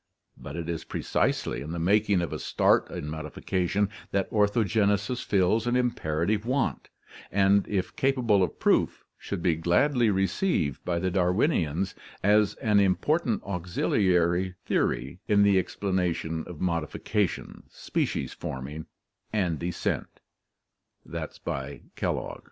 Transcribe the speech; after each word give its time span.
But 0.35 0.55
it 0.55 0.67
is 0.67 0.83
precisely 0.83 1.61
in 1.61 1.73
the 1.73 1.77
making 1.77 2.21
of 2.23 2.33
a 2.33 2.39
start 2.39 2.89
in 2.89 3.07
modification 3.07 3.87
that 4.09 4.27
orthogenesis 4.31 5.23
fills 5.23 5.67
an 5.67 5.75
imperative 5.75 6.43
want, 6.43 6.89
and 7.31 7.67
if 7.67 7.95
capable 7.95 8.41
of 8.41 8.57
proof, 8.59 9.05
should 9.15 9.43
be 9.43 9.53
gladly 9.55 10.09
received 10.09 10.83
by 10.83 10.97
the 10.97 11.11
Darwinians 11.11 11.93
as 12.23 12.55
an 12.55 12.79
important 12.79 13.43
auxiliary 13.43 14.55
theory 14.65 15.19
in 15.27 15.43
the 15.43 15.59
explanation 15.59 16.45
of 16.47 16.59
modification, 16.59 17.65
species 17.69 18.33
forming, 18.33 18.87
and 19.31 19.59
descent 19.59 20.19
(Kellogg). 21.95 22.39